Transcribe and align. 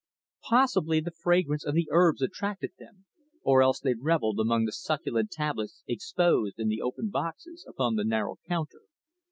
Possibly 0.49 0.99
the 0.99 1.11
fragrance 1.15 1.63
of 1.63 1.75
the 1.75 1.87
herbs 1.91 2.23
attracted 2.23 2.71
them, 2.79 3.05
or 3.43 3.61
else 3.61 3.79
they 3.79 3.93
revelled 3.93 4.39
among 4.39 4.65
the 4.65 4.71
succulent 4.71 5.29
tablets 5.29 5.83
exposed 5.87 6.57
in 6.57 6.69
the 6.69 6.81
open 6.81 7.09
boxes 7.09 7.63
upon 7.69 7.97
the 7.97 8.03
narrow 8.03 8.37
counter. 8.47 8.81